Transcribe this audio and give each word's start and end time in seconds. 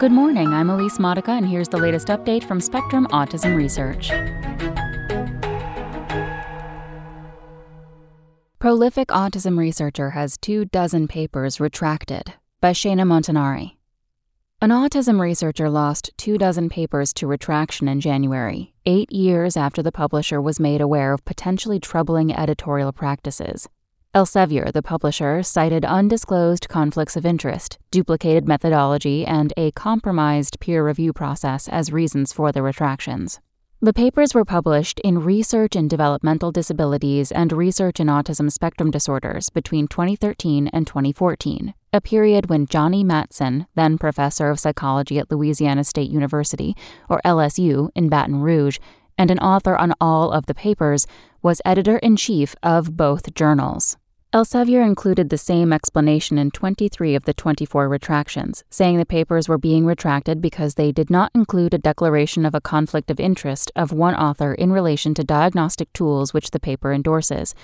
Good 0.00 0.10
morning, 0.10 0.48
I'm 0.48 0.70
Elise 0.70 0.98
Modica, 0.98 1.30
and 1.30 1.46
here's 1.46 1.68
the 1.68 1.76
latest 1.76 2.08
update 2.08 2.42
from 2.42 2.60
Spectrum 2.60 3.06
Autism 3.12 3.56
Research. 3.56 4.10
Prolific 8.58 9.08
autism 9.08 9.56
researcher 9.56 10.10
has 10.10 10.36
two 10.36 10.64
dozen 10.64 11.06
papers 11.06 11.60
retracted 11.60 12.34
by 12.60 12.72
Shaena 12.72 13.06
Montanari. 13.06 13.76
An 14.60 14.70
autism 14.70 15.20
researcher 15.20 15.70
lost 15.70 16.10
two 16.16 16.38
dozen 16.38 16.68
papers 16.68 17.12
to 17.14 17.28
retraction 17.28 17.86
in 17.86 18.00
January, 18.00 18.74
eight 18.86 19.12
years 19.12 19.56
after 19.56 19.80
the 19.80 19.92
publisher 19.92 20.42
was 20.42 20.58
made 20.58 20.80
aware 20.80 21.12
of 21.12 21.24
potentially 21.24 21.78
troubling 21.78 22.34
editorial 22.34 22.92
practices. 22.92 23.68
Elsevier, 24.14 24.72
the 24.72 24.80
publisher, 24.80 25.42
cited 25.42 25.84
undisclosed 25.84 26.68
conflicts 26.68 27.16
of 27.16 27.26
interest, 27.26 27.78
duplicated 27.90 28.46
methodology, 28.46 29.26
and 29.26 29.52
a 29.56 29.72
compromised 29.72 30.60
peer 30.60 30.86
review 30.86 31.12
process 31.12 31.66
as 31.66 31.90
reasons 31.90 32.32
for 32.32 32.52
the 32.52 32.62
retractions. 32.62 33.40
The 33.80 33.92
papers 33.92 34.32
were 34.32 34.44
published 34.44 35.00
in 35.00 35.24
Research 35.24 35.74
in 35.74 35.88
Developmental 35.88 36.52
Disabilities 36.52 37.32
and 37.32 37.52
Research 37.52 37.98
in 37.98 38.06
Autism 38.06 38.52
Spectrum 38.52 38.92
Disorders 38.92 39.50
between 39.50 39.88
2013 39.88 40.68
and 40.68 40.86
2014, 40.86 41.74
a 41.92 42.00
period 42.00 42.48
when 42.48 42.66
Johnny 42.66 43.02
Matson, 43.02 43.66
then 43.74 43.98
professor 43.98 44.48
of 44.48 44.60
psychology 44.60 45.18
at 45.18 45.28
Louisiana 45.28 45.82
State 45.82 46.08
University, 46.08 46.76
or 47.08 47.20
LSU, 47.24 47.90
in 47.96 48.08
Baton 48.08 48.36
Rouge, 48.36 48.78
and 49.18 49.32
an 49.32 49.40
author 49.40 49.76
on 49.76 49.92
all 50.00 50.30
of 50.30 50.46
the 50.46 50.54
papers, 50.54 51.08
was 51.42 51.60
editor 51.64 51.98
in 51.98 52.14
chief 52.14 52.54
of 52.62 52.96
both 52.96 53.34
journals. 53.34 53.96
Elsevier 54.34 54.84
included 54.84 55.30
the 55.30 55.38
same 55.38 55.72
explanation 55.72 56.38
in 56.38 56.50
23 56.50 57.14
of 57.14 57.22
the 57.22 57.32
24 57.32 57.88
retractions, 57.88 58.64
saying 58.68 58.98
the 58.98 59.06
papers 59.06 59.48
were 59.48 59.58
being 59.58 59.86
retracted 59.86 60.42
because 60.42 60.74
they 60.74 60.90
did 60.90 61.08
not 61.08 61.30
include 61.36 61.72
a 61.72 61.78
declaration 61.78 62.44
of 62.44 62.52
a 62.52 62.60
conflict 62.60 63.12
of 63.12 63.20
interest 63.20 63.70
of 63.76 63.92
one 63.92 64.16
author 64.16 64.52
in 64.52 64.72
relation 64.72 65.14
to 65.14 65.22
diagnostic 65.22 65.92
tools 65.92 66.34
which 66.34 66.50
the 66.50 66.58
paper 66.58 66.92
endorses. 66.92 67.54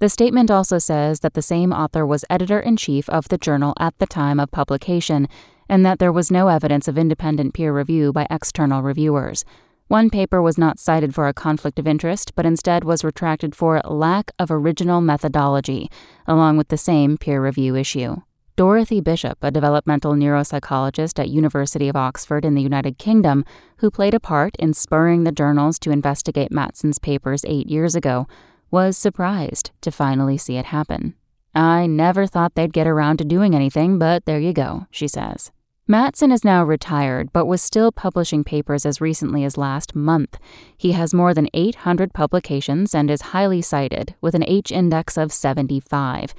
The 0.00 0.10
statement 0.10 0.50
also 0.50 0.76
says 0.76 1.20
that 1.20 1.32
the 1.32 1.40
same 1.40 1.72
author 1.72 2.04
was 2.04 2.26
editor 2.28 2.60
in 2.60 2.76
chief 2.76 3.08
of 3.08 3.30
the 3.30 3.38
journal 3.38 3.72
at 3.80 3.98
the 3.98 4.06
time 4.06 4.38
of 4.38 4.50
publication, 4.50 5.28
and 5.66 5.82
that 5.86 5.98
there 5.98 6.12
was 6.12 6.30
no 6.30 6.48
evidence 6.48 6.88
of 6.88 6.98
independent 6.98 7.54
peer 7.54 7.72
review 7.72 8.12
by 8.12 8.26
external 8.28 8.82
reviewers. 8.82 9.46
One 9.88 10.10
paper 10.10 10.42
was 10.42 10.58
not 10.58 10.78
cited 10.78 11.14
for 11.14 11.28
a 11.28 11.32
conflict 11.32 11.78
of 11.78 11.86
interest, 11.86 12.34
but 12.34 12.44
instead 12.44 12.84
was 12.84 13.02
retracted 13.02 13.54
for 13.54 13.80
lack 13.86 14.30
of 14.38 14.50
original 14.50 15.00
methodology, 15.00 15.90
along 16.26 16.58
with 16.58 16.68
the 16.68 16.76
same 16.76 17.16
peer 17.16 17.42
review 17.42 17.74
issue. 17.74 18.16
Dorothy 18.54 19.00
Bishop, 19.00 19.38
a 19.40 19.50
developmental 19.50 20.12
neuropsychologist 20.12 21.18
at 21.18 21.30
University 21.30 21.88
of 21.88 21.96
Oxford 21.96 22.44
in 22.44 22.54
the 22.54 22.60
United 22.60 22.98
Kingdom, 22.98 23.46
who 23.78 23.90
played 23.90 24.12
a 24.12 24.20
part 24.20 24.54
in 24.56 24.74
spurring 24.74 25.24
the 25.24 25.32
journals 25.32 25.78
to 25.78 25.90
investigate 25.90 26.52
Matson's 26.52 26.98
papers 26.98 27.42
8 27.46 27.66
years 27.70 27.94
ago, 27.94 28.26
was 28.70 28.98
surprised 28.98 29.70
to 29.80 29.90
finally 29.90 30.36
see 30.36 30.58
it 30.58 30.66
happen. 30.66 31.14
I 31.54 31.86
never 31.86 32.26
thought 32.26 32.56
they'd 32.56 32.74
get 32.74 32.86
around 32.86 33.16
to 33.18 33.24
doing 33.24 33.54
anything, 33.54 33.98
but 33.98 34.26
there 34.26 34.38
you 34.38 34.52
go, 34.52 34.86
she 34.90 35.08
says. 35.08 35.50
Matson 35.90 36.30
is 36.30 36.44
now 36.44 36.62
retired, 36.62 37.32
but 37.32 37.46
was 37.46 37.62
still 37.62 37.90
publishing 37.90 38.44
papers 38.44 38.84
as 38.84 39.00
recently 39.00 39.42
as 39.42 39.56
last 39.56 39.96
month. 39.96 40.36
He 40.76 40.92
has 40.92 41.14
more 41.14 41.32
than 41.32 41.48
800 41.54 42.12
publications 42.12 42.94
and 42.94 43.10
is 43.10 43.32
highly 43.32 43.62
cited, 43.62 44.14
with 44.20 44.34
an 44.34 44.44
H 44.46 44.70
index 44.70 45.16
of 45.16 45.32
75. 45.32 46.34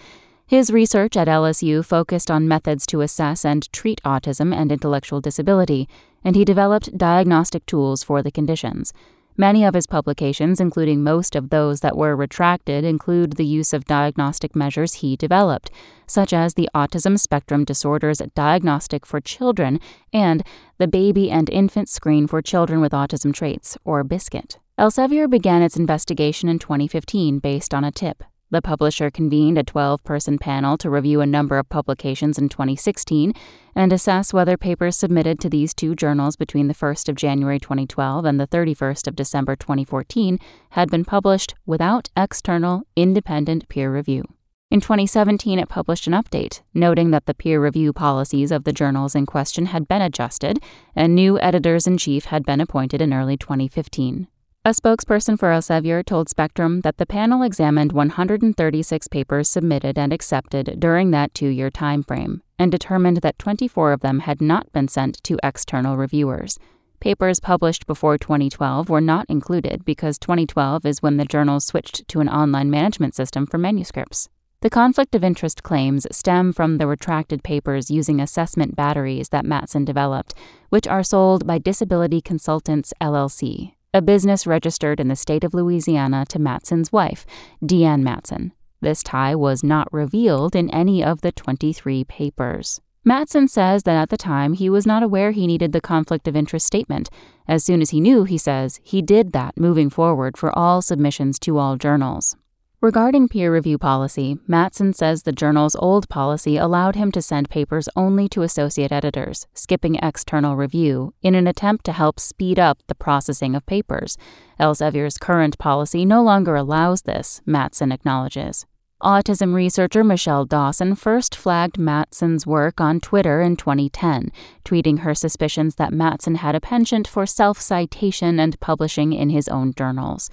His 0.45 0.69
research 0.69 1.17
at 1.17 1.27
LSU 1.27 1.83
focused 1.83 2.29
on 2.29 2.47
methods 2.47 2.85
to 2.87 3.01
assess 3.01 3.43
and 3.43 3.67
treat 3.73 3.99
autism 4.03 4.53
and 4.55 4.71
intellectual 4.71 5.19
disability, 5.19 5.89
and 6.23 6.35
he 6.35 6.45
developed 6.45 6.95
diagnostic 6.95 7.65
tools 7.65 8.03
for 8.03 8.21
the 8.21 8.29
conditions. 8.29 8.93
Many 9.39 9.63
of 9.63 9.73
his 9.73 9.87
publications, 9.87 10.59
including 10.59 11.01
most 11.01 11.33
of 11.33 11.49
those 11.49 11.79
that 11.79 11.95
were 11.95 12.13
retracted, 12.13 12.83
include 12.83 13.37
the 13.37 13.45
use 13.45 13.71
of 13.71 13.85
diagnostic 13.85 14.53
measures 14.53 14.95
he 14.95 15.15
developed, 15.15 15.71
such 16.05 16.33
as 16.33 16.55
the 16.55 16.69
Autism 16.75 17.17
Spectrum 17.17 17.63
Disorders 17.63 18.21
Diagnostic 18.35 19.05
for 19.05 19.21
Children 19.21 19.79
and 20.11 20.43
the 20.77 20.89
Baby 20.89 21.31
and 21.31 21.49
Infant 21.49 21.87
Screen 21.87 22.27
for 22.27 22.41
Children 22.41 22.81
with 22.81 22.91
Autism 22.91 23.33
Traits, 23.33 23.77
or 23.85 24.03
BISCUIT. 24.03 24.59
Elsevier 24.77 25.29
began 25.29 25.61
its 25.61 25.77
investigation 25.77 26.49
in 26.49 26.59
2015 26.59 27.39
based 27.39 27.73
on 27.73 27.85
a 27.85 27.93
tip. 27.93 28.25
The 28.51 28.63
publisher 28.63 29.11
convened 29.11 29.59
a 29.59 29.63
12 29.63 30.03
person 30.03 30.39
panel 30.39 30.75
to 30.79 30.89
review 30.89 31.21
a 31.21 31.27
number 31.27 31.59
of 31.59 31.69
publications 31.69 32.39
in 32.39 32.49
2016 32.49 33.33
and 33.75 33.93
assess 33.93 34.33
whether 34.33 34.57
papers 34.57 34.97
submitted 34.97 35.39
to 35.41 35.49
these 35.49 35.75
two 35.75 35.93
journals 35.93 36.35
between 36.35 36.67
the 36.67 36.73
1st 36.73 37.09
of 37.09 37.15
January 37.15 37.59
2012 37.59 38.25
and 38.25 38.39
the 38.39 38.47
31st 38.47 39.07
of 39.07 39.15
December 39.15 39.55
2014 39.55 40.39
had 40.71 40.89
been 40.89 41.05
published 41.05 41.53
without 41.67 42.09
external, 42.17 42.81
independent 42.95 43.69
peer 43.69 43.93
review. 43.93 44.23
In 44.71 44.81
2017, 44.81 45.59
it 45.59 45.69
published 45.69 46.07
an 46.07 46.13
update, 46.13 46.61
noting 46.73 47.11
that 47.11 47.27
the 47.27 47.35
peer 47.35 47.61
review 47.61 47.93
policies 47.93 48.51
of 48.51 48.63
the 48.63 48.73
journals 48.73 49.13
in 49.13 49.27
question 49.27 49.67
had 49.67 49.87
been 49.87 50.01
adjusted 50.01 50.57
and 50.95 51.13
new 51.13 51.39
editors 51.39 51.85
in 51.85 51.97
chief 51.97 52.25
had 52.25 52.45
been 52.45 52.61
appointed 52.61 52.99
in 52.99 53.13
early 53.13 53.37
2015. 53.37 54.27
A 54.65 54.71
spokesperson 54.71 55.39
for 55.39 55.51
Elsevier 55.51 56.05
told 56.05 56.27
Spectrum 56.27 56.81
that 56.81 56.97
the 56.97 57.05
panel 57.05 57.43
examined 57.43 57.93
136 57.93 59.07
papers 59.07 59.47
submitted 59.47 59.97
and 59.97 60.11
accepted 60.11 60.81
during 60.81 61.11
that 61.11 61.33
two 61.33 61.47
year 61.47 61.69
time 61.69 62.03
frame 62.03 62.43
and 62.59 62.69
determined 62.69 63.17
that 63.21 63.39
24 63.39 63.93
of 63.93 64.01
them 64.01 64.19
had 64.19 64.41
not 64.41 64.69
been 64.73 64.89
sent 64.89 65.23
to 65.23 65.39
external 65.41 65.95
reviewers. 65.95 66.59
Papers 66.99 67.39
published 67.39 67.87
before 67.87 68.17
2012 68.17 68.89
were 68.89 68.99
not 68.99 69.25
included 69.29 69.85
because 69.85 70.19
2012 70.19 70.85
is 70.85 71.01
when 71.01 71.15
the 71.15 71.23
journal 71.23 71.61
switched 71.61 72.05
to 72.09 72.19
an 72.19 72.27
online 72.27 72.69
management 72.69 73.15
system 73.15 73.45
for 73.45 73.57
manuscripts. 73.57 74.27
The 74.59 74.69
conflict 74.69 75.15
of 75.15 75.23
interest 75.23 75.63
claims 75.63 76.05
stem 76.11 76.51
from 76.51 76.79
the 76.79 76.85
retracted 76.85 77.43
papers 77.43 77.89
using 77.89 78.19
assessment 78.19 78.75
batteries 78.75 79.29
that 79.29 79.45
Matson 79.45 79.85
developed, 79.85 80.33
which 80.67 80.85
are 80.85 81.01
sold 81.01 81.47
by 81.47 81.59
Disability 81.59 82.19
Consultants 82.19 82.93
LLC, 82.99 83.71
a 83.91 84.01
business 84.01 84.45
registered 84.45 84.99
in 84.99 85.07
the 85.07 85.15
state 85.15 85.43
of 85.43 85.53
Louisiana 85.53 86.23
to 86.29 86.37
Matson's 86.37 86.91
wife, 86.91 87.25
Deanne 87.63 88.03
Matson. 88.03 88.51
This 88.81 89.01
tie 89.01 89.35
was 89.35 89.63
not 89.63 89.91
revealed 89.91 90.55
in 90.55 90.69
any 90.69 91.03
of 91.03 91.21
the 91.21 91.31
23 91.31 92.03
papers. 92.03 92.79
Matson 93.03 93.47
says 93.47 93.83
that 93.83 93.99
at 93.99 94.09
the 94.09 94.17
time 94.17 94.53
he 94.53 94.69
was 94.69 94.85
not 94.85 95.01
aware 95.01 95.31
he 95.31 95.47
needed 95.47 95.71
the 95.71 95.81
conflict 95.81 96.27
of 96.27 96.35
interest 96.35 96.67
statement. 96.67 97.09
As 97.47 97.63
soon 97.63 97.81
as 97.81 97.89
he 97.89 97.99
knew, 97.99 98.25
he 98.25 98.37
says, 98.37 98.79
he 98.83 99.01
did 99.01 99.31
that 99.33 99.57
moving 99.57 99.89
forward 99.89 100.37
for 100.37 100.57
all 100.57 100.81
submissions 100.83 101.39
to 101.39 101.57
all 101.57 101.75
journals. 101.75 102.35
Regarding 102.81 103.27
peer 103.27 103.53
review 103.53 103.77
policy, 103.77 104.37
Matson 104.47 104.93
says 104.93 105.23
the 105.23 105.33
journal's 105.33 105.75
old 105.75 106.07
policy 106.07 106.55
allowed 106.55 106.95
him 106.95 107.11
to 107.11 107.21
send 107.21 107.49
papers 107.49 107.89
only 107.93 108.29
to 108.29 108.41
associate 108.41 108.93
editors, 108.93 109.47
skipping 109.53 109.95
external 109.95 110.55
review, 110.55 111.13
in 111.21 111.35
an 111.35 111.45
attempt 111.45 111.83
to 111.83 111.91
help 111.91 112.21
speed 112.21 112.57
up 112.57 112.79
the 112.87 112.95
processing 112.95 113.53
of 113.53 113.65
papers. 113.65 114.17
Elsevier's 114.57 115.17
current 115.17 115.57
policy 115.57 116.05
no 116.05 116.23
longer 116.23 116.55
allows 116.55 117.01
this, 117.01 117.41
Matson 117.45 117.91
acknowledges. 117.91 118.65
Autism 119.03 119.53
researcher 119.53 120.05
Michelle 120.05 120.45
Dawson 120.45 120.95
first 120.95 121.35
flagged 121.35 121.77
Matson's 121.77 122.47
work 122.47 122.79
on 122.79 123.01
Twitter 123.01 123.41
in 123.41 123.57
2010, 123.57 124.31
tweeting 124.63 124.99
her 124.99 125.13
suspicions 125.13 125.75
that 125.75 125.91
Matson 125.91 126.35
had 126.35 126.55
a 126.55 126.61
penchant 126.61 127.09
for 127.09 127.25
self 127.25 127.59
citation 127.59 128.39
and 128.39 128.57
publishing 128.61 129.11
in 129.11 129.31
his 129.31 129.49
own 129.49 129.73
journals. 129.73 130.29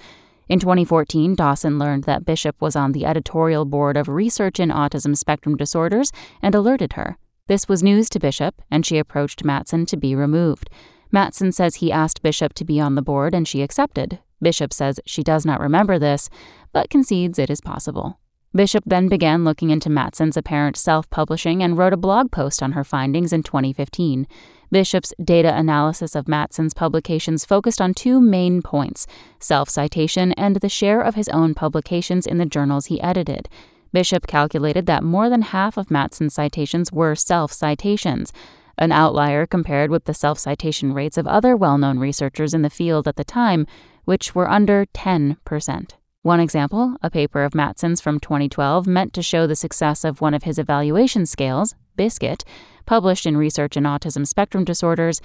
In 0.49 0.61
2014, 0.61 1.35
Dawson 1.35 1.77
learned 1.77 2.05
that 2.05 2.25
Bishop 2.25 2.61
was 2.61 2.77
on 2.77 2.93
the 2.93 3.05
editorial 3.05 3.65
board 3.65 3.97
of 3.97 4.07
Research 4.09 4.61
in 4.61 4.69
Autism 4.69 5.17
Spectrum 5.17 5.57
Disorders 5.57 6.13
and 6.41 6.55
alerted 6.55 6.93
her. 6.93 7.19
This 7.49 7.69
was 7.69 7.83
news 7.83 8.09
to 8.11 8.21
Bishop, 8.21 8.63
and 8.71 8.87
she 8.87 8.99
approached 8.99 9.45
Matson 9.45 9.87
to 9.87 9.97
be 9.97 10.15
removed. 10.15 10.71
Matson 11.11 11.51
says 11.51 11.77
he 11.77 11.91
asked 11.91 12.23
Bishop 12.23 12.55
to 12.55 12.65
be 12.65 12.79
on 12.79 12.95
the 12.95 13.03
board 13.03 13.35
and 13.35 13.49
she 13.49 13.63
accepted. 13.63 14.21
Bishop 14.41 14.73
says 14.73 15.01
she 15.05 15.25
does 15.25 15.45
not 15.45 15.61
remember 15.61 15.99
this, 15.99 16.29
but 16.73 16.91
concedes 16.91 17.41
it 17.41 17.51
is 17.51 17.61
possible. 17.61 18.21
Bishop 18.57 18.85
then 18.87 19.09
began 19.09 19.45
looking 19.45 19.69
into 19.69 19.91
Matson's 19.91 20.35
apparent 20.35 20.79
self 20.79 21.11
publishing 21.11 21.63
and 21.63 21.77
wrote 21.77 21.93
a 21.93 21.99
blog 21.99 22.33
post 22.33 22.63
on 22.63 22.73
her 22.73 22.85
findings 22.85 23.31
in 23.31 23.43
2015. 23.43 24.27
Bishop's 24.73 25.13
data 25.23 25.55
analysis 25.55 26.15
of 26.15 26.27
Matson's 26.27 26.73
publications 26.73 27.45
focused 27.45 27.83
on 27.83 27.93
two 27.93 28.19
main 28.19 28.63
points 28.63 29.07
self 29.39 29.69
citation 29.69 30.33
and 30.33 30.57
the 30.57 30.71
share 30.71 31.03
of 31.03 31.17
his 31.17 31.29
own 31.29 31.53
publications 31.53 32.27
in 32.27 32.39
the 32.39 32.47
journals 32.47 32.87
he 32.87 32.99
edited. 33.03 33.51
Bishop 33.93 34.27
calculated 34.27 34.87
that 34.87 35.05
more 35.05 35.29
than 35.29 35.43
half 35.43 35.77
of 35.77 35.91
Matson's 35.91 36.33
citations 36.33 36.91
were 36.91 37.15
self 37.15 37.53
citations, 37.53 38.33
an 38.79 38.91
outlier 38.91 39.47
compared 39.47 39.91
with 39.91 40.07
the 40.07 40.15
self 40.15 40.39
citation 40.39 40.95
rates 40.95 41.19
of 41.19 41.27
other 41.27 41.55
well 41.55 41.77
known 41.77 41.99
researchers 41.99 42.55
in 42.55 42.63
the 42.63 42.71
field 42.71 43.07
at 43.07 43.17
the 43.17 43.25
time, 43.25 43.67
which 44.07 44.35
were 44.35 44.49
under 44.49 44.87
10%. 44.87 45.91
One 46.27 46.41
example, 46.41 46.97
a 47.05 47.09
paper 47.09 47.45
of 47.45 47.55
Matson's 47.55 48.01
from 48.01 48.19
2012 48.19 48.85
meant 48.85 49.13
to 49.13 49.23
show 49.23 49.47
the 49.47 49.55
success 49.55 50.03
of 50.03 50.21
one 50.21 50.35
of 50.35 50.43
his 50.43 50.59
evaluation 50.59 51.25
scales, 51.25 51.77
BISCUIT, 51.97 52.43
published 52.85 53.27
in 53.27 53.37
Research 53.37 53.77
in 53.77 53.85
Autism 53.85 54.27
Spectrum 54.27 54.65
Disorders, 54.65 55.21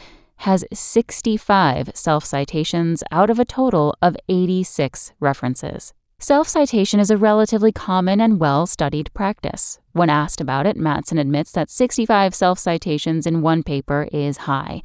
has 0.46 0.64
65 0.72 1.90
self 1.96 2.24
citations 2.24 3.04
out 3.12 3.32
of 3.32 3.40
a 3.40 3.46
total 3.46 3.96
of 4.00 4.16
86 4.30 5.14
references. 5.20 5.92
Self 6.20 6.48
citation 6.48 7.00
is 7.00 7.10
a 7.10 7.18
relatively 7.18 7.72
common 7.72 8.22
and 8.22 8.40
well 8.40 8.68
studied 8.68 9.12
practice. 9.16 9.80
When 9.94 10.12
asked 10.12 10.40
about 10.40 10.68
it, 10.68 10.78
Matson 10.78 11.18
admits 11.18 11.52
that 11.54 11.72
65 11.72 12.36
self 12.36 12.60
citations 12.60 13.26
in 13.26 13.42
one 13.42 13.64
paper 13.64 14.08
is 14.12 14.46
high. 14.46 14.84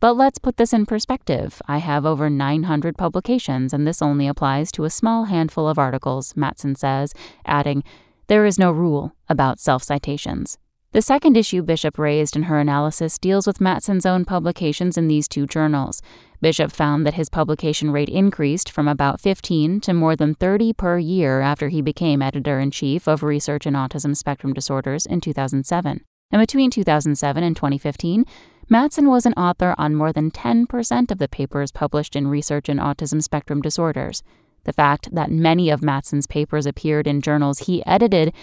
But 0.00 0.16
let's 0.16 0.38
put 0.38 0.58
this 0.58 0.72
in 0.72 0.86
perspective. 0.86 1.60
I 1.66 1.78
have 1.78 2.06
over 2.06 2.30
900 2.30 2.96
publications, 2.96 3.72
and 3.72 3.84
this 3.84 4.00
only 4.00 4.28
applies 4.28 4.70
to 4.72 4.84
a 4.84 4.90
small 4.90 5.24
handful 5.24 5.68
of 5.68 5.78
articles, 5.78 6.36
Matson 6.36 6.76
says, 6.76 7.12
adding, 7.44 7.82
There 8.28 8.46
is 8.46 8.60
no 8.60 8.70
rule 8.70 9.12
about 9.28 9.58
self 9.58 9.82
citations. 9.82 10.56
The 10.92 11.02
second 11.02 11.36
issue 11.36 11.62
Bishop 11.62 11.98
raised 11.98 12.34
in 12.34 12.44
her 12.44 12.58
analysis 12.58 13.18
deals 13.18 13.46
with 13.46 13.60
Matson's 13.60 14.06
own 14.06 14.24
publications 14.24 14.96
in 14.96 15.08
these 15.08 15.28
two 15.28 15.46
journals. 15.46 16.00
Bishop 16.40 16.70
found 16.70 17.04
that 17.04 17.14
his 17.14 17.28
publication 17.28 17.90
rate 17.90 18.08
increased 18.08 18.70
from 18.70 18.88
about 18.88 19.20
15 19.20 19.80
to 19.80 19.92
more 19.92 20.16
than 20.16 20.34
30 20.34 20.72
per 20.74 20.96
year 20.96 21.40
after 21.40 21.68
he 21.68 21.82
became 21.82 22.22
editor 22.22 22.58
in 22.58 22.70
chief 22.70 23.06
of 23.06 23.22
Research 23.22 23.66
in 23.66 23.74
Autism 23.74 24.16
Spectrum 24.16 24.54
Disorders 24.54 25.04
in 25.04 25.20
2007. 25.20 26.00
And 26.30 26.40
between 26.40 26.70
2007 26.70 27.42
and 27.42 27.56
2015, 27.56 28.24
Matson 28.70 29.08
was 29.08 29.24
an 29.24 29.32
author 29.32 29.74
on 29.78 29.94
more 29.94 30.12
than 30.12 30.30
10% 30.30 31.10
of 31.10 31.16
the 31.16 31.28
papers 31.28 31.72
published 31.72 32.14
in 32.14 32.28
Research 32.28 32.68
in 32.68 32.76
Autism 32.76 33.22
Spectrum 33.22 33.62
Disorders. 33.62 34.22
The 34.64 34.74
fact 34.74 35.14
that 35.14 35.30
many 35.30 35.70
of 35.70 35.82
Matson's 35.82 36.26
papers 36.26 36.66
appeared 36.66 37.06
in 37.06 37.22
journals 37.22 37.60
he 37.60 37.84
edited 37.86 38.34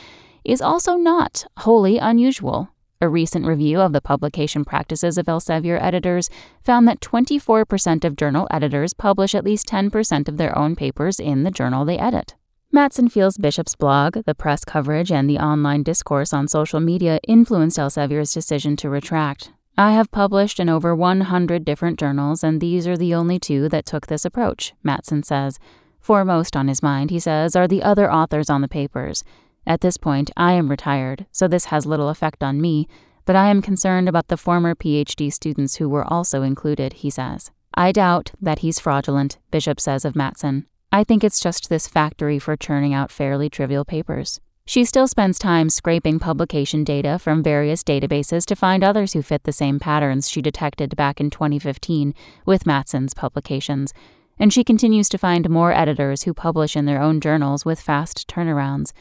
is 0.43 0.61
also 0.61 0.95
not 0.95 1.45
wholly 1.57 1.99
unusual. 1.99 2.69
A 2.99 3.07
recent 3.07 3.45
review 3.45 3.79
of 3.79 3.93
the 3.93 4.01
publication 4.01 4.65
practices 4.65 5.19
of 5.19 5.27
Elsevier 5.27 5.79
editors 5.79 6.31
found 6.63 6.87
that 6.87 7.01
24% 7.01 8.03
of 8.03 8.15
journal 8.15 8.47
editors 8.49 8.93
publish 8.93 9.35
at 9.35 9.45
least 9.45 9.67
10% 9.67 10.27
of 10.27 10.37
their 10.37 10.57
own 10.57 10.75
papers 10.75 11.19
in 11.19 11.43
the 11.43 11.51
journal 11.51 11.85
they 11.85 11.99
edit. 11.99 12.33
Matson 12.71 13.09
feels 13.09 13.37
Bishop's 13.37 13.75
blog, 13.75 14.23
the 14.25 14.33
press 14.33 14.65
coverage, 14.65 15.11
and 15.11 15.29
the 15.29 15.37
online 15.37 15.83
discourse 15.83 16.33
on 16.33 16.47
social 16.47 16.79
media 16.79 17.19
influenced 17.27 17.77
Elsevier's 17.77 18.33
decision 18.33 18.75
to 18.77 18.89
retract. 18.89 19.51
I 19.77 19.91
have 19.91 20.09
published 20.09 20.61
in 20.61 20.69
over 20.69 20.95
100 20.95 21.65
different 21.65 21.99
journals, 21.99 22.45
and 22.45 22.61
these 22.61 22.87
are 22.87 22.95
the 22.95 23.13
only 23.13 23.39
two 23.39 23.67
that 23.67 23.85
took 23.85 24.07
this 24.07 24.23
approach, 24.23 24.73
Matson 24.83 25.21
says. 25.21 25.59
Foremost 25.99 26.55
on 26.55 26.69
his 26.69 26.81
mind, 26.81 27.09
he 27.09 27.19
says, 27.19 27.57
are 27.57 27.67
the 27.67 27.83
other 27.83 28.09
authors 28.09 28.49
on 28.49 28.61
the 28.61 28.69
papers. 28.69 29.25
At 29.67 29.81
this 29.81 29.97
point, 29.97 30.31
I 30.37 30.53
am 30.53 30.69
retired, 30.69 31.25
so 31.33 31.49
this 31.49 31.65
has 31.65 31.85
little 31.85 32.07
effect 32.07 32.41
on 32.41 32.61
me, 32.61 32.87
but 33.25 33.35
I 33.35 33.49
am 33.49 33.61
concerned 33.61 34.07
about 34.07 34.29
the 34.29 34.37
former 34.37 34.75
PhD 34.75 35.33
students 35.33 35.75
who 35.75 35.89
were 35.89 36.05
also 36.05 36.41
included, 36.41 36.93
he 36.93 37.09
says. 37.09 37.51
I 37.73 37.91
doubt 37.91 38.31
that 38.41 38.59
he's 38.59 38.79
fraudulent, 38.79 39.39
Bishop 39.51 39.81
says 39.81 40.05
of 40.05 40.15
Matson. 40.15 40.67
I 40.89 41.03
think 41.03 41.21
it's 41.21 41.41
just 41.41 41.67
this 41.67 41.89
factory 41.89 42.39
for 42.39 42.55
churning 42.55 42.93
out 42.93 43.11
fairly 43.11 43.49
trivial 43.49 43.83
papers. 43.83 44.39
She 44.67 44.83
still 44.83 45.07
spends 45.07 45.37
time 45.37 45.69
scraping 45.69 46.17
publication 46.17 46.83
data 46.83 47.19
from 47.19 47.43
various 47.43 47.83
databases 47.83 48.45
to 48.47 48.55
find 48.55 48.83
others 48.83 49.13
who 49.13 49.21
fit 49.21 49.43
the 49.43 49.51
same 49.51 49.79
patterns 49.79 50.27
she 50.27 50.41
detected 50.41 50.95
back 50.95 51.21
in 51.21 51.29
2015 51.29 52.15
with 52.47 52.65
Matson's 52.65 53.13
publications, 53.13 53.93
and 54.39 54.51
she 54.51 54.63
continues 54.63 55.07
to 55.09 55.19
find 55.19 55.51
more 55.51 55.71
editors 55.71 56.23
who 56.23 56.33
publish 56.33 56.75
in 56.75 56.85
their 56.85 56.99
own 56.99 57.21
journals 57.21 57.63
with 57.63 57.79
fast 57.79 58.27
turnarounds. 58.27 58.91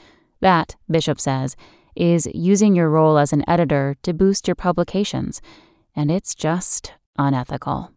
That, 0.40 0.76
Bishop 0.90 1.18
says, 1.18 1.56
is 1.96 2.28
using 2.34 2.76
your 2.76 2.90
role 2.90 3.16
as 3.16 3.32
an 3.32 3.48
editor 3.48 3.96
to 4.02 4.12
boost 4.12 4.46
your 4.46 4.54
publications, 4.54 5.40
and 5.96 6.10
it's 6.10 6.34
just 6.34 6.92
unethical. 7.16 7.93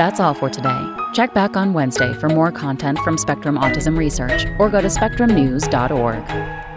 That's 0.00 0.18
all 0.18 0.32
for 0.32 0.48
today. 0.48 0.96
Check 1.12 1.34
back 1.34 1.58
on 1.58 1.74
Wednesday 1.74 2.14
for 2.14 2.30
more 2.30 2.50
content 2.50 2.98
from 3.00 3.18
Spectrum 3.18 3.58
Autism 3.58 3.98
Research 3.98 4.46
or 4.58 4.70
go 4.70 4.80
to 4.80 4.88
spectrumnews.org. 4.88 6.69